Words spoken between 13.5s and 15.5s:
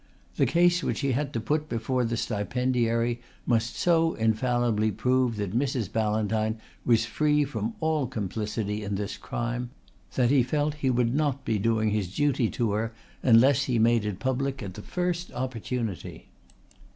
he made it public at the first